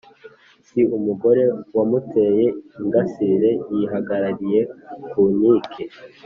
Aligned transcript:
Si 0.67 0.79
umugore 0.97 1.43
wamuteye 1.77 2.45
ingasire 2.79 3.51
yihagarariye 3.73 4.59
ku 5.09 5.21
nkike 5.35 5.83